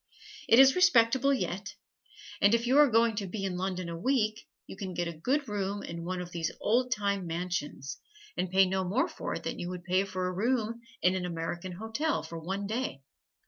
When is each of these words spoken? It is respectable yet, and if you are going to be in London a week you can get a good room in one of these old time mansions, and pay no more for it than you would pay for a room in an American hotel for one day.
It 0.49 0.57
is 0.57 0.73
respectable 0.75 1.31
yet, 1.31 1.75
and 2.41 2.55
if 2.55 2.65
you 2.65 2.75
are 2.79 2.89
going 2.89 3.15
to 3.17 3.27
be 3.27 3.45
in 3.45 3.55
London 3.55 3.87
a 3.87 3.95
week 3.95 4.47
you 4.65 4.75
can 4.75 4.95
get 4.95 5.07
a 5.07 5.13
good 5.13 5.47
room 5.47 5.83
in 5.83 6.03
one 6.03 6.19
of 6.21 6.31
these 6.31 6.51
old 6.59 6.91
time 6.91 7.27
mansions, 7.27 7.99
and 8.35 8.49
pay 8.49 8.65
no 8.65 8.83
more 8.83 9.07
for 9.07 9.35
it 9.35 9.43
than 9.43 9.59
you 9.59 9.69
would 9.69 9.83
pay 9.83 10.03
for 10.05 10.25
a 10.25 10.33
room 10.33 10.81
in 11.03 11.13
an 11.13 11.23
American 11.27 11.73
hotel 11.73 12.23
for 12.23 12.39
one 12.39 12.65
day. 12.65 13.03